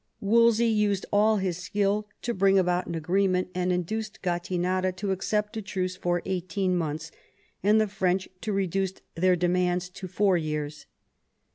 Wolsey 0.19 0.65
used 0.65 1.05
all 1.13 1.37
his 1.37 1.59
skill 1.59 2.07
to 2.23 2.33
bring 2.33 2.57
about 2.57 2.87
an 2.87 2.95
agreement, 2.95 3.49
and 3.53 3.71
induced 3.71 4.23
Gattinara 4.23 4.91
to 4.95 5.11
accept 5.11 5.55
a 5.57 5.61
truce 5.61 5.95
for 5.95 6.23
eighteen 6.25 6.75
months, 6.75 7.11
and 7.61 7.79
the 7.79 7.87
French 7.87 8.27
to 8.41 8.51
reduce 8.51 8.93
their 9.13 9.35
demands 9.35 9.89
to 9.89 10.07
four 10.07 10.37
years. 10.37 10.87